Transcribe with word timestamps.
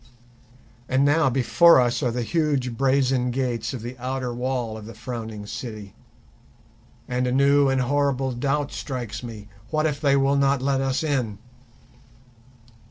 And 0.89 1.05
now 1.05 1.29
before 1.29 1.79
us 1.79 2.01
are 2.01 2.09
the 2.09 2.23
huge 2.23 2.75
brazen 2.75 3.29
gates 3.29 3.71
of 3.71 3.83
the 3.83 3.95
outer 3.99 4.33
wall 4.33 4.75
of 4.75 4.87
the 4.87 4.95
Frowning 4.95 5.45
City, 5.45 5.93
and 7.07 7.27
a 7.27 7.31
new 7.31 7.69
and 7.69 7.81
horrible 7.81 8.31
doubt 8.31 8.71
strikes 8.71 9.21
me: 9.21 9.47
What 9.69 9.85
if 9.85 10.01
they 10.01 10.15
will 10.17 10.37
not 10.37 10.59
let 10.59 10.81
us 10.81 11.03
in? 11.03 11.37